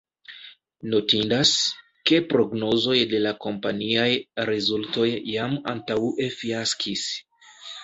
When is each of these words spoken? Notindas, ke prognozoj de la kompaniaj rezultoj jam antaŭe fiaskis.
Notindas, 0.93 1.51
ke 2.11 2.21
prognozoj 2.31 2.97
de 3.13 3.21
la 3.27 3.35
kompaniaj 3.45 4.09
rezultoj 4.51 5.07
jam 5.37 5.57
antaŭe 5.77 6.33
fiaskis. 6.41 7.09